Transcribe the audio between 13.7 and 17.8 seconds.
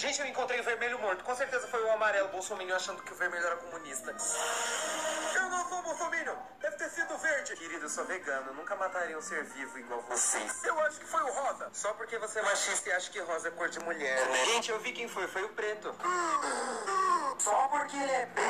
mulher. Gente, eu vi quem foi. Foi o preto. Só